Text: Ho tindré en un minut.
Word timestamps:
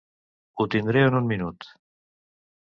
Ho 0.61 0.65
tindré 0.75 1.03
en 1.09 1.19
un 1.19 1.29
minut. 1.33 1.69